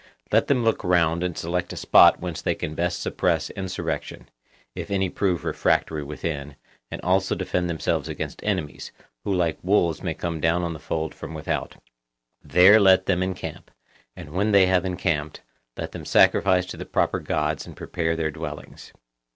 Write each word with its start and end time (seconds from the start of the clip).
Let 0.31 0.47
them 0.47 0.63
look 0.63 0.83
round 0.83 1.21
and 1.23 1.37
select 1.37 1.71
a 1.73 1.77
spot 1.77 2.19
whence 2.19 2.41
they 2.41 2.55
can 2.55 2.73
best 2.73 3.03
suppress 3.03 3.51
insurrection, 3.51 4.31
if 4.73 4.89
any 4.89 5.11
prove 5.11 5.45
refractory 5.45 6.03
within, 6.03 6.55
and 6.89 6.99
also 7.01 7.35
defend 7.35 7.69
themselves 7.69 8.09
against 8.09 8.43
enemies, 8.43 8.91
who 9.23 9.31
like 9.31 9.59
wolves 9.61 10.01
may 10.01 10.15
come 10.15 10.39
down 10.39 10.63
on 10.63 10.73
the 10.73 10.79
fold 10.79 11.13
from 11.13 11.35
without; 11.35 11.75
there 12.43 12.79
let 12.79 13.05
them 13.05 13.21
encamp, 13.21 13.69
and 14.15 14.31
when 14.33 14.53
they 14.53 14.65
have 14.65 14.85
encamped, 14.85 15.41
let 15.77 15.91
them 15.91 16.03
sacrifice 16.05 16.65
to 16.65 16.77
the 16.77 16.85
proper 16.87 17.19
Gods 17.19 17.67
and 17.67 17.77
prepare 17.77 18.15
their 18.15 18.31
dwellings. 18.31 18.93